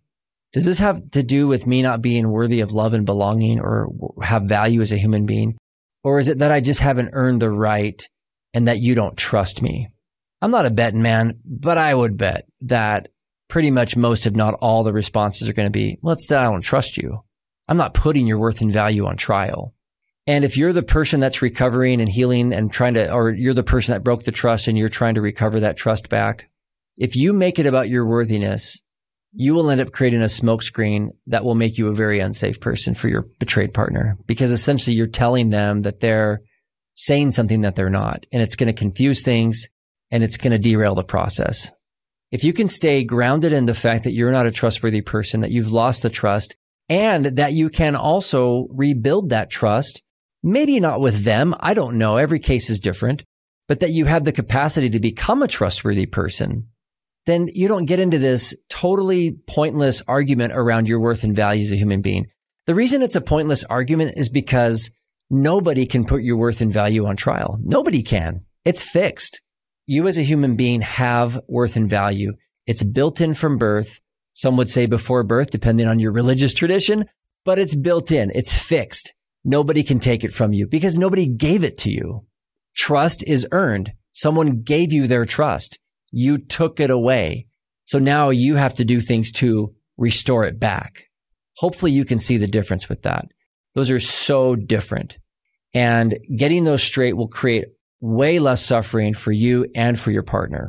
does 0.52 0.64
this 0.64 0.78
have 0.78 1.10
to 1.12 1.22
do 1.22 1.46
with 1.46 1.66
me 1.66 1.82
not 1.82 2.02
being 2.02 2.28
worthy 2.28 2.60
of 2.60 2.72
love 2.72 2.92
and 2.92 3.06
belonging 3.06 3.58
or 3.58 3.88
have 4.22 4.44
value 4.44 4.80
as 4.80 4.92
a 4.92 4.98
human 4.98 5.24
being? 5.24 5.56
Or 6.04 6.18
is 6.18 6.28
it 6.28 6.38
that 6.38 6.50
I 6.50 6.60
just 6.60 6.80
haven't 6.80 7.10
earned 7.12 7.40
the 7.40 7.50
right 7.50 8.06
and 8.52 8.68
that 8.68 8.80
you 8.80 8.94
don't 8.94 9.16
trust 9.16 9.62
me? 9.62 9.91
I'm 10.42 10.50
not 10.50 10.66
a 10.66 10.70
betting 10.70 11.02
man, 11.02 11.38
but 11.44 11.78
I 11.78 11.94
would 11.94 12.18
bet 12.18 12.46
that 12.62 13.08
pretty 13.48 13.70
much 13.70 13.96
most, 13.96 14.26
if 14.26 14.34
not 14.34 14.54
all, 14.54 14.82
the 14.82 14.92
responses 14.92 15.48
are 15.48 15.52
going 15.52 15.66
to 15.66 15.70
be, 15.70 15.98
well, 16.02 16.14
it's 16.14 16.26
that 16.26 16.42
I 16.42 16.50
don't 16.50 16.62
trust 16.62 16.96
you. 16.96 17.22
I'm 17.68 17.76
not 17.76 17.94
putting 17.94 18.26
your 18.26 18.38
worth 18.38 18.60
and 18.60 18.72
value 18.72 19.06
on 19.06 19.16
trial. 19.16 19.72
And 20.26 20.44
if 20.44 20.56
you're 20.56 20.72
the 20.72 20.82
person 20.82 21.20
that's 21.20 21.42
recovering 21.42 22.00
and 22.00 22.08
healing 22.08 22.52
and 22.52 22.72
trying 22.72 22.94
to, 22.94 23.12
or 23.12 23.30
you're 23.30 23.54
the 23.54 23.62
person 23.62 23.92
that 23.92 24.02
broke 24.02 24.24
the 24.24 24.32
trust 24.32 24.66
and 24.66 24.76
you're 24.76 24.88
trying 24.88 25.14
to 25.14 25.20
recover 25.20 25.60
that 25.60 25.76
trust 25.76 26.08
back, 26.08 26.48
if 26.96 27.14
you 27.14 27.32
make 27.32 27.58
it 27.60 27.66
about 27.66 27.88
your 27.88 28.04
worthiness, 28.04 28.82
you 29.32 29.54
will 29.54 29.70
end 29.70 29.80
up 29.80 29.92
creating 29.92 30.22
a 30.22 30.26
smokescreen 30.26 31.10
that 31.28 31.44
will 31.44 31.54
make 31.54 31.78
you 31.78 31.88
a 31.88 31.94
very 31.94 32.20
unsafe 32.20 32.60
person 32.60 32.94
for 32.94 33.08
your 33.08 33.26
betrayed 33.38 33.72
partner 33.72 34.18
because 34.26 34.50
essentially 34.50 34.94
you're 34.94 35.06
telling 35.06 35.50
them 35.50 35.82
that 35.82 36.00
they're 36.00 36.42
saying 36.94 37.30
something 37.30 37.62
that 37.62 37.74
they're 37.74 37.88
not 37.88 38.26
and 38.32 38.42
it's 38.42 38.56
going 38.56 38.66
to 38.66 38.78
confuse 38.78 39.22
things 39.22 39.68
and 40.12 40.22
it's 40.22 40.36
going 40.36 40.52
to 40.52 40.58
derail 40.58 40.94
the 40.94 41.02
process. 41.02 41.72
If 42.30 42.44
you 42.44 42.52
can 42.52 42.68
stay 42.68 43.02
grounded 43.02 43.52
in 43.52 43.64
the 43.64 43.74
fact 43.74 44.04
that 44.04 44.12
you're 44.12 44.30
not 44.30 44.46
a 44.46 44.52
trustworthy 44.52 45.00
person, 45.00 45.40
that 45.40 45.50
you've 45.50 45.72
lost 45.72 46.02
the 46.02 46.10
trust 46.10 46.54
and 46.88 47.26
that 47.26 47.52
you 47.52 47.68
can 47.68 47.96
also 47.96 48.68
rebuild 48.70 49.30
that 49.30 49.50
trust, 49.50 50.00
maybe 50.44 50.78
not 50.78 51.00
with 51.00 51.24
them. 51.24 51.56
I 51.58 51.74
don't 51.74 51.98
know. 51.98 52.16
Every 52.16 52.38
case 52.38 52.70
is 52.70 52.78
different, 52.78 53.24
but 53.66 53.80
that 53.80 53.90
you 53.90 54.04
have 54.04 54.24
the 54.24 54.32
capacity 54.32 54.88
to 54.90 55.00
become 55.00 55.42
a 55.42 55.48
trustworthy 55.48 56.06
person 56.06 56.68
then 57.26 57.48
you 57.54 57.68
don't 57.68 57.86
get 57.86 58.00
into 58.00 58.18
this 58.18 58.54
totally 58.68 59.32
pointless 59.46 60.02
argument 60.08 60.52
around 60.54 60.88
your 60.88 61.00
worth 61.00 61.22
and 61.24 61.36
value 61.36 61.64
as 61.64 61.72
a 61.72 61.76
human 61.76 62.00
being. 62.00 62.26
The 62.66 62.74
reason 62.74 63.02
it's 63.02 63.16
a 63.16 63.20
pointless 63.20 63.64
argument 63.64 64.14
is 64.16 64.28
because 64.28 64.90
nobody 65.30 65.86
can 65.86 66.04
put 66.04 66.22
your 66.22 66.36
worth 66.36 66.60
and 66.60 66.72
value 66.72 67.06
on 67.06 67.16
trial. 67.16 67.58
Nobody 67.62 68.02
can. 68.02 68.44
It's 68.64 68.82
fixed. 68.82 69.40
You 69.92 70.08
as 70.08 70.16
a 70.16 70.22
human 70.22 70.56
being 70.56 70.80
have 70.80 71.38
worth 71.48 71.76
and 71.76 71.86
value. 71.86 72.32
It's 72.66 72.82
built 72.82 73.20
in 73.20 73.34
from 73.34 73.58
birth. 73.58 74.00
Some 74.32 74.56
would 74.56 74.70
say 74.70 74.86
before 74.86 75.22
birth, 75.22 75.50
depending 75.50 75.86
on 75.86 75.98
your 75.98 76.12
religious 76.12 76.54
tradition, 76.54 77.04
but 77.44 77.58
it's 77.58 77.74
built 77.74 78.10
in. 78.10 78.32
It's 78.34 78.58
fixed. 78.58 79.12
Nobody 79.44 79.82
can 79.82 80.00
take 80.00 80.24
it 80.24 80.32
from 80.32 80.54
you 80.54 80.66
because 80.66 80.96
nobody 80.96 81.28
gave 81.28 81.62
it 81.62 81.76
to 81.80 81.90
you. 81.90 82.24
Trust 82.74 83.22
is 83.26 83.46
earned. 83.52 83.92
Someone 84.12 84.62
gave 84.62 84.94
you 84.94 85.06
their 85.06 85.26
trust. 85.26 85.78
You 86.10 86.38
took 86.38 86.80
it 86.80 86.90
away. 86.90 87.46
So 87.84 87.98
now 87.98 88.30
you 88.30 88.56
have 88.56 88.72
to 88.76 88.86
do 88.86 88.98
things 88.98 89.30
to 89.32 89.74
restore 89.98 90.44
it 90.44 90.58
back. 90.58 91.10
Hopefully 91.58 91.92
you 91.92 92.06
can 92.06 92.18
see 92.18 92.38
the 92.38 92.46
difference 92.46 92.88
with 92.88 93.02
that. 93.02 93.26
Those 93.74 93.90
are 93.90 94.00
so 94.00 94.56
different. 94.56 95.18
And 95.74 96.18
getting 96.34 96.64
those 96.64 96.82
straight 96.82 97.14
will 97.14 97.28
create 97.28 97.66
way 98.02 98.40
less 98.40 98.62
suffering 98.62 99.14
for 99.14 99.32
you 99.32 99.66
and 99.74 99.98
for 99.98 100.10
your 100.10 100.24
partner. 100.24 100.68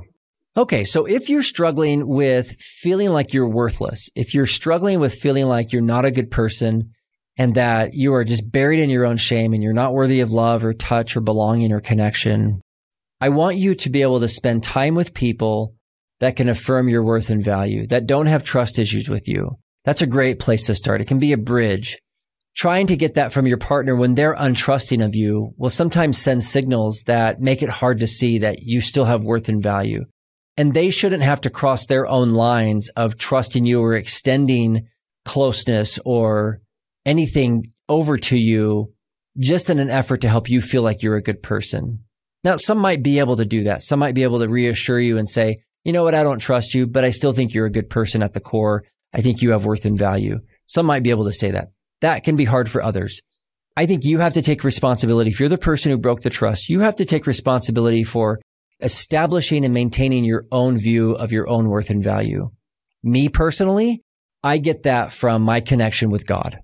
Okay. 0.56 0.84
So 0.84 1.06
if 1.06 1.30
you're 1.30 1.42
struggling 1.44 2.08
with 2.08 2.56
feeling 2.60 3.10
like 3.10 3.34
you're 3.34 3.50
worthless, 3.50 4.10
if 4.16 4.36
you're 4.36 4.46
struggling 4.46 5.00
with 5.00 5.16
feeling 5.16 5.48
like 5.48 5.74
you're 5.74 5.82
not 5.82 6.06
a 6.06 6.12
good 6.12 6.30
person 6.30 6.92
and 7.36 7.56
that 7.56 7.96
you 7.96 8.14
are 8.14 8.24
just 8.24 8.50
buried 8.50 8.80
in 8.80 8.92
your 8.92 9.06
own 9.06 9.18
shame 9.18 9.54
and 9.54 9.64
you're 9.64 9.74
not 9.74 9.96
worthy 9.96 10.20
of 10.20 10.32
love 10.32 10.64
or 10.64 10.74
touch 10.74 11.18
or 11.18 11.22
belonging 11.22 11.72
or 11.72 11.82
connection, 11.82 12.62
I 13.20 13.30
want 13.30 13.58
you 13.58 13.74
to 13.74 13.90
be 13.90 14.04
able 14.04 14.20
to 14.20 14.28
spend 14.28 14.62
time 14.62 14.94
with 14.94 15.16
people 15.16 15.74
that 16.20 16.36
can 16.36 16.50
affirm 16.50 16.88
your 16.88 17.04
worth 17.04 17.32
and 17.32 17.44
value, 17.44 17.88
that 17.88 18.06
don't 18.06 18.28
have 18.28 18.44
trust 18.44 18.78
issues 18.78 19.10
with 19.10 19.28
you. 19.28 19.58
That's 19.86 20.04
a 20.04 20.08
great 20.08 20.38
place 20.38 20.68
to 20.68 20.76
start. 20.76 21.02
It 21.02 21.08
can 21.08 21.20
be 21.20 21.34
a 21.34 21.38
bridge. 21.38 21.98
Trying 22.56 22.88
to 22.88 22.98
get 22.98 23.16
that 23.16 23.32
from 23.32 23.48
your 23.48 23.58
partner 23.58 23.96
when 23.96 24.14
they're 24.14 24.36
untrusting 24.36 25.04
of 25.04 25.16
you 25.16 25.54
will 25.58 25.72
sometimes 25.72 26.20
send 26.20 26.44
signals 26.44 27.04
that 27.08 27.42
make 27.42 27.64
it 27.64 27.70
hard 27.70 28.00
to 28.00 28.08
see 28.08 28.40
that 28.40 28.62
you 28.62 28.80
still 28.80 29.06
have 29.06 29.24
worth 29.24 29.50
and 29.50 29.62
value. 29.62 30.06
And 30.56 30.74
they 30.74 30.92
shouldn't 30.92 31.24
have 31.24 31.42
to 31.42 31.50
cross 31.50 31.86
their 31.86 32.06
own 32.06 32.30
lines 32.30 32.90
of 32.90 33.18
trusting 33.18 33.66
you 33.66 33.82
or 33.82 33.96
extending 33.96 34.88
closeness 35.26 35.98
or 36.06 36.62
anything 37.06 37.72
over 37.90 38.18
to 38.18 38.38
you 38.38 38.94
just 39.40 39.72
in 39.72 39.80
an 39.80 39.90
effort 39.90 40.22
to 40.22 40.30
help 40.30 40.48
you 40.48 40.62
feel 40.62 40.84
like 40.84 41.02
you're 41.02 41.16
a 41.16 41.24
good 41.24 41.42
person. 41.42 42.04
Now, 42.44 42.58
some 42.58 42.78
might 42.78 43.02
be 43.02 43.18
able 43.18 43.38
to 43.38 43.46
do 43.46 43.64
that. 43.64 43.82
Some 43.82 44.00
might 44.00 44.14
be 44.14 44.24
able 44.24 44.40
to 44.40 44.48
reassure 44.48 45.00
you 45.00 45.18
and 45.18 45.28
say, 45.28 45.64
you 45.84 45.92
know 45.92 46.04
what? 46.04 46.16
I 46.16 46.24
don't 46.24 46.40
trust 46.40 46.76
you, 46.76 46.86
but 46.86 47.04
I 47.04 47.10
still 47.10 47.34
think 47.34 47.54
you're 47.54 47.66
a 47.66 47.72
good 47.72 47.90
person 47.90 48.22
at 48.22 48.34
the 48.34 48.40
core. 48.40 48.84
I 49.14 49.22
think 49.22 49.42
you 49.42 49.52
have 49.52 49.66
worth 49.66 49.86
and 49.86 49.98
value. 49.98 50.40
Some 50.66 50.86
might 50.86 51.04
be 51.04 51.10
able 51.10 51.26
to 51.26 51.34
say 51.34 51.52
that. 51.52 51.70
That 52.04 52.26
can 52.26 52.36
be 52.36 52.44
hard 52.44 52.70
for 52.70 52.84
others. 52.84 53.22
I 53.78 53.86
think 53.86 54.04
you 54.04 54.20
have 54.20 54.34
to 54.34 54.42
take 54.42 54.66
responsibility. 54.66 55.32
If 55.32 55.40
you're 55.40 55.48
the 55.48 55.58
person 55.58 55.90
who 55.90 55.98
broke 55.98 56.20
the 56.20 56.30
trust, 56.30 56.68
you 56.68 56.82
have 56.82 56.98
to 56.98 57.06
take 57.06 57.26
responsibility 57.26 58.04
for 58.04 58.42
establishing 58.82 59.64
and 59.64 59.74
maintaining 59.74 60.26
your 60.26 60.46
own 60.52 60.76
view 60.76 61.14
of 61.14 61.32
your 61.32 61.48
own 61.48 61.70
worth 61.70 61.90
and 61.90 62.04
value. 62.04 62.52
Me 63.04 63.30
personally, 63.30 64.04
I 64.44 64.58
get 64.58 64.84
that 64.84 65.14
from 65.14 65.44
my 65.44 65.62
connection 65.62 66.10
with 66.10 66.28
God. 66.28 66.60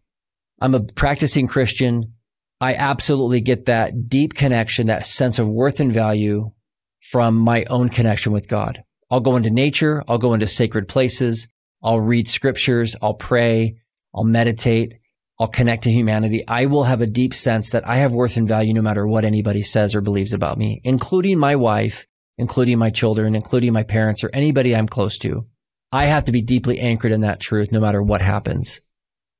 I'm 0.59 0.75
a 0.75 0.83
practicing 0.83 1.47
Christian. 1.47 2.15
I 2.59 2.75
absolutely 2.75 3.39
get 3.39 3.67
that 3.67 4.09
deep 4.09 4.33
connection, 4.33 4.87
that 4.87 5.05
sense 5.05 5.39
of 5.39 5.47
worth 5.47 5.79
and 5.79 5.93
value 5.93 6.51
from 6.99 7.35
my 7.35 7.63
own 7.69 7.87
connection 7.87 8.33
with 8.33 8.49
God. 8.49 8.83
I'll 9.09 9.21
go 9.21 9.37
into 9.37 9.49
nature. 9.49 10.03
I'll 10.05 10.17
go 10.17 10.33
into 10.33 10.47
sacred 10.47 10.89
places. 10.89 11.47
I'll 11.81 12.01
read 12.01 12.27
scriptures. 12.27 12.97
I'll 13.01 13.13
pray. 13.13 13.77
I'll 14.13 14.25
meditate. 14.25 14.98
I'll 15.39 15.47
connect 15.47 15.83
to 15.83 15.91
humanity. 15.91 16.43
I 16.47 16.65
will 16.65 16.83
have 16.83 16.99
a 16.99 17.07
deep 17.07 17.33
sense 17.33 17.69
that 17.69 17.87
I 17.87 17.97
have 17.97 18.13
worth 18.13 18.35
and 18.35 18.47
value 18.47 18.73
no 18.73 18.81
matter 18.81 19.07
what 19.07 19.23
anybody 19.23 19.61
says 19.61 19.95
or 19.95 20.01
believes 20.01 20.33
about 20.33 20.57
me, 20.57 20.81
including 20.83 21.39
my 21.39 21.55
wife, 21.55 22.05
including 22.37 22.77
my 22.77 22.89
children, 22.89 23.35
including 23.35 23.71
my 23.71 23.83
parents 23.83 24.23
or 24.23 24.29
anybody 24.33 24.75
I'm 24.75 24.87
close 24.87 25.17
to. 25.19 25.45
I 25.91 26.05
have 26.05 26.25
to 26.25 26.33
be 26.33 26.41
deeply 26.41 26.79
anchored 26.79 27.13
in 27.13 27.21
that 27.21 27.39
truth 27.39 27.71
no 27.71 27.79
matter 27.79 28.03
what 28.03 28.21
happens. 28.21 28.81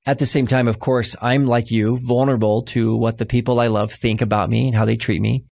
At 0.06 0.20
the 0.20 0.26
same 0.26 0.48
time, 0.48 0.68
of 0.70 0.80
course, 0.80 1.16
I'm 1.22 1.46
like 1.46 1.70
you, 1.70 2.00
vulnerable 2.02 2.64
to 2.68 2.96
what 2.96 3.18
the 3.18 3.26
people 3.26 3.60
I 3.60 3.68
love 3.68 3.92
think 3.92 4.22
about 4.22 4.50
me 4.50 4.68
and 4.68 4.76
how 4.76 4.86
they 4.86 4.96
treat 4.96 5.22
me. 5.22 5.46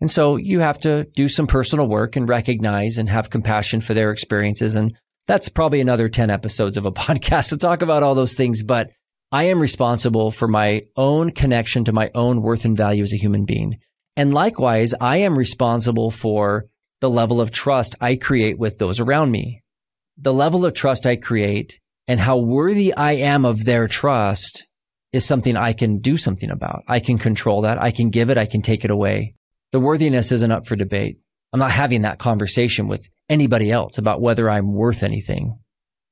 And 0.00 0.10
so 0.10 0.36
you 0.36 0.60
have 0.60 0.78
to 0.80 1.04
do 1.16 1.28
some 1.28 1.46
personal 1.46 1.88
work 1.88 2.14
and 2.14 2.28
recognize 2.28 2.98
and 2.98 3.08
have 3.08 3.30
compassion 3.30 3.80
for 3.80 3.94
their 3.94 4.10
experiences. 4.10 4.76
And 4.76 4.96
that's 5.26 5.48
probably 5.48 5.80
another 5.80 6.10
10 6.10 6.28
episodes 6.28 6.76
of 6.76 6.84
a 6.84 6.92
podcast 6.92 7.48
to 7.48 7.56
talk 7.56 7.80
about 7.80 8.02
all 8.02 8.14
those 8.14 8.34
things. 8.34 8.62
But 8.62 8.90
I 9.34 9.46
am 9.46 9.58
responsible 9.58 10.30
for 10.30 10.46
my 10.46 10.82
own 10.94 11.32
connection 11.32 11.86
to 11.86 11.92
my 11.92 12.08
own 12.14 12.40
worth 12.40 12.64
and 12.64 12.76
value 12.76 13.02
as 13.02 13.12
a 13.12 13.16
human 13.16 13.44
being. 13.44 13.80
And 14.16 14.32
likewise, 14.32 14.94
I 15.00 15.16
am 15.16 15.36
responsible 15.36 16.12
for 16.12 16.66
the 17.00 17.10
level 17.10 17.40
of 17.40 17.50
trust 17.50 17.96
I 18.00 18.14
create 18.14 18.60
with 18.60 18.78
those 18.78 19.00
around 19.00 19.32
me. 19.32 19.64
The 20.16 20.32
level 20.32 20.64
of 20.64 20.74
trust 20.74 21.04
I 21.04 21.16
create 21.16 21.80
and 22.06 22.20
how 22.20 22.38
worthy 22.38 22.94
I 22.94 23.14
am 23.14 23.44
of 23.44 23.64
their 23.64 23.88
trust 23.88 24.68
is 25.12 25.24
something 25.24 25.56
I 25.56 25.72
can 25.72 25.98
do 25.98 26.16
something 26.16 26.50
about. 26.50 26.84
I 26.86 27.00
can 27.00 27.18
control 27.18 27.62
that. 27.62 27.82
I 27.82 27.90
can 27.90 28.10
give 28.10 28.30
it. 28.30 28.38
I 28.38 28.46
can 28.46 28.62
take 28.62 28.84
it 28.84 28.92
away. 28.92 29.34
The 29.72 29.80
worthiness 29.80 30.30
isn't 30.30 30.52
up 30.52 30.64
for 30.64 30.76
debate. 30.76 31.18
I'm 31.52 31.58
not 31.58 31.72
having 31.72 32.02
that 32.02 32.20
conversation 32.20 32.86
with 32.86 33.08
anybody 33.28 33.72
else 33.72 33.98
about 33.98 34.20
whether 34.20 34.48
I'm 34.48 34.72
worth 34.72 35.02
anything. 35.02 35.58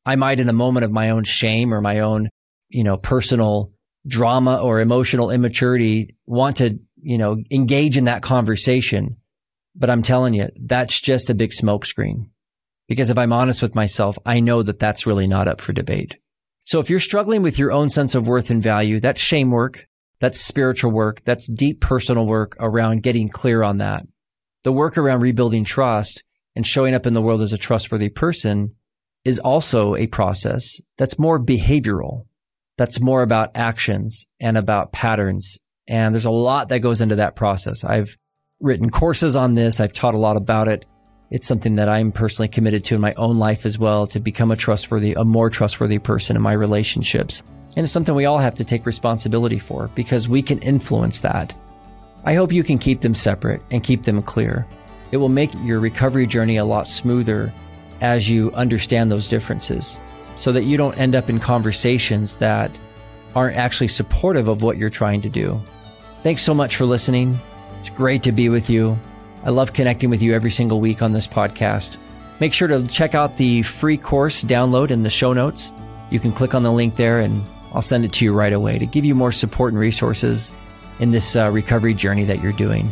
I 0.05 0.17
might 0.17 0.41
in 0.41 0.49
a 0.49 0.52
moment 0.52 0.83
of 0.83 0.91
my 0.91 1.11
own 1.11 1.23
shame 1.23 1.73
or 1.73 1.81
my 1.81 2.00
own, 2.00 2.29
you 2.73 2.83
know, 2.85 2.97
personal 2.97 3.73
drama 4.07 4.61
or 4.62 4.81
emotional 4.81 5.31
immaturity 5.31 6.17
want 6.26 6.57
to, 6.57 6.79
you 7.00 7.19
know, 7.19 7.37
engage 7.50 7.97
in 7.97 8.05
that 8.05 8.23
conversation. 8.23 9.17
But 9.75 9.91
I'm 9.91 10.02
telling 10.02 10.35
you, 10.35 10.49
that's 10.61 11.00
just 11.00 11.31
a 11.31 11.35
big 11.35 11.50
smokescreen. 11.50 12.31
Because 12.88 13.11
if 13.11 13.19
I'm 13.19 13.33
honest 13.33 13.62
with 13.62 13.75
myself, 13.75 14.19
I 14.26 14.41
know 14.41 14.62
that 14.62 14.79
that's 14.79 15.07
really 15.07 15.26
not 15.26 15.49
up 15.49 15.61
for 15.61 15.73
debate. 15.73 16.17
So 16.64 16.79
if 16.79 16.91
you're 16.91 17.00
struggling 17.00 17.43
with 17.43 17.59
your 17.59 17.73
own 17.73 17.91
sense 17.91 18.14
of 18.14 18.26
worth 18.26 18.50
and 18.50 18.62
value, 18.62 19.00
that's 19.00 19.21
shame 19.21 19.50
work. 19.50 19.87
That's 20.21 20.41
spiritual 20.41 20.93
work. 20.93 21.23
That's 21.25 21.47
deep 21.47 21.81
personal 21.81 22.26
work 22.26 22.57
around 22.61 23.02
getting 23.02 23.29
clear 23.29 23.62
on 23.62 23.79
that. 23.79 24.07
The 24.62 24.73
work 24.73 24.97
around 24.97 25.21
rebuilding 25.21 25.64
trust 25.64 26.23
and 26.55 26.67
showing 26.67 26.95
up 26.95 27.07
in 27.07 27.14
the 27.14 27.23
world 27.23 27.43
as 27.43 27.52
a 27.52 27.59
trustworthy 27.59 28.09
person 28.09 28.75
is 29.25 29.38
also 29.38 29.97
a 29.97 30.07
process 30.07 30.81
that's 30.99 31.19
more 31.19 31.41
behavioral. 31.41 32.26
That's 32.83 33.01
more 33.01 33.23
about 33.23 33.53
actions 33.55 34.27
and 34.41 34.59
about 34.59 34.91
patterns. 34.91 35.57
And 35.87 36.12
there's 36.12 36.25
a 36.25 36.31
lot 36.31 36.69
that 36.71 36.81
goes 36.81 37.01
into 37.01 37.15
that 37.15 37.37
process. 37.37 37.85
I've 37.85 38.17
written 38.59 38.91
courses 38.91 39.37
on 39.37 39.55
this. 39.55 39.79
I've 39.79 39.93
taught 39.93 40.15
a 40.15 40.19
lot 40.19 40.37
about 40.37 40.67
it. 40.67 40.85
It's 41.31 41.47
something 41.47 41.77
that 41.77 41.89
I'm 41.89 42.11
personally 42.11 42.49
committed 42.49 42.83
to 42.87 42.97
in 42.97 43.01
my 43.01 43.15
own 43.15 43.39
life 43.39 43.67
as 43.67 43.79
well 43.79 44.09
to 44.09 44.19
become 44.19 44.51
a 44.51 44.57
trustworthy, 44.57 45.12
a 45.12 45.23
more 45.23 45.49
trustworthy 45.49 46.01
person 46.01 46.35
in 46.35 46.43
my 46.43 46.55
relationships. 46.55 47.45
And 47.77 47.85
it's 47.85 47.93
something 47.93 48.17
we 48.17 48.25
all 48.25 48.41
have 48.41 48.57
to 48.57 48.65
take 48.65 48.85
responsibility 48.85 49.61
for 49.61 49.89
because 49.95 50.29
we 50.29 50.43
can 50.43 50.59
influence 50.59 51.21
that. 51.21 51.55
I 52.25 52.35
hope 52.35 52.51
you 52.51 52.65
can 52.65 52.79
keep 52.79 53.01
them 53.01 53.15
separate 53.15 53.62
and 53.71 53.85
keep 53.85 54.03
them 54.03 54.23
clear. 54.23 54.67
It 55.12 55.19
will 55.19 55.29
make 55.29 55.55
your 55.62 55.79
recovery 55.79 56.27
journey 56.27 56.57
a 56.57 56.65
lot 56.65 56.89
smoother 56.89 57.55
as 58.01 58.29
you 58.29 58.51
understand 58.55 59.12
those 59.12 59.29
differences 59.29 60.01
so 60.37 60.53
that 60.53 60.65
you 60.65 60.77
don't 60.77 60.99
end 60.99 61.15
up 61.15 61.31
in 61.31 61.39
conversations 61.39 62.37
that 62.37 62.79
aren't 63.35 63.57
actually 63.57 63.89
supportive 63.89 64.49
of 64.49 64.62
what 64.62 64.77
you're 64.77 64.91
trying 64.91 65.23
to 65.23 65.29
do. 65.29 65.61
Thanks 66.23 66.43
so 66.43 66.55
much 66.55 66.77
for 66.77 66.85
listening. 66.85 67.41
It's 67.81 67.91
great 67.91 68.23
to 68.25 68.33
be 68.33 68.49
with 68.49 68.71
you. 68.71 68.99
I 69.45 69.51
love 69.51 69.73
connecting 69.73 70.11
with 70.11 70.23
you 70.23 70.35
every 70.35 70.51
single 70.51 70.81
week 70.81 71.03
on 71.03 71.12
this 71.12 71.27
podcast. 71.27 71.97
Make 72.41 72.53
sure 72.53 72.69
to 72.69 72.87
check 72.87 73.15
out 73.15 73.37
the 73.37 73.62
free 73.62 73.97
course 73.97 74.45
download 74.45 74.91
in 74.91 75.03
the 75.03 75.11
show 75.11 75.33
notes. 75.33 75.73
You 76.11 76.21
can 76.21 76.33
click 76.33 76.55
on 76.55 76.62
the 76.62 76.73
link 76.73 76.97
there 76.97 77.21
and 77.21 77.45
I'll 77.73 77.83
send 77.83 78.05
it 78.05 78.12
to 78.15 78.25
you 78.25 78.33
right 78.33 78.53
away 78.53 78.79
to 78.79 78.87
give 78.87 79.05
you 79.05 79.15
more 79.15 79.33
support 79.33 79.73
and 79.73 79.81
resources 79.81 80.53
in 80.99 81.11
this 81.11 81.37
uh, 81.37 81.51
recovery 81.51 81.95
journey 81.95 82.25
that 82.25 82.43
you're 82.43 82.53
doing. 82.53 82.89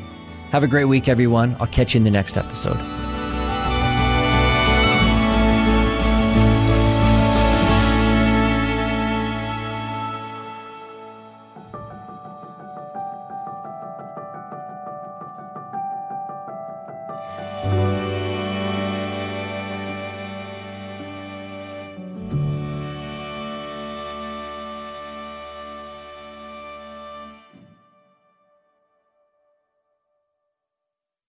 Have 0.51 0.65
a 0.65 0.69
great 0.69 0.87
week, 0.87 1.09
everyone. 1.09 1.57
I'll 1.61 1.67
catch 1.67 1.95
you 1.95 1.99
in 1.99 2.05
the 2.05 2.11
next 2.11 2.37
episode. 2.37 3.00